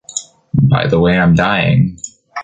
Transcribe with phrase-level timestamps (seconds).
[0.63, 1.99] By the way I’m dying.